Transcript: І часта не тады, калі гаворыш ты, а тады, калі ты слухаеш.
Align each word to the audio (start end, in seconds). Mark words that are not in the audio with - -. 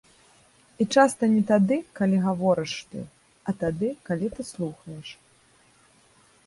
І 0.83 0.87
часта 0.95 1.23
не 1.33 1.41
тады, 1.51 1.77
калі 1.99 2.17
гаворыш 2.25 2.73
ты, 2.95 2.99
а 3.49 3.57
тады, 3.61 3.87
калі 4.09 4.27
ты 4.37 4.41
слухаеш. 4.53 5.07